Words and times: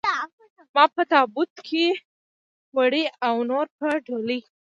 ما 0.73 0.83
په 0.95 1.01
تابوت 1.11 1.51
کې 1.67 1.85
وړي 2.77 3.03
او 3.27 3.35
نور 3.49 3.65
په 3.79 3.87
ډولۍ. 4.05 4.41